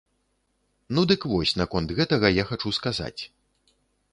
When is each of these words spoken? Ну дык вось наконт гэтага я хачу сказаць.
Ну 0.97 1.03
дык 1.11 1.21
вось 1.33 1.53
наконт 1.63 1.89
гэтага 1.99 2.33
я 2.41 2.47
хачу 2.53 2.75
сказаць. 2.79 3.21